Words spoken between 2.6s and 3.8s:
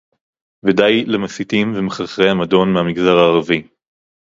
מהמגזר הערבי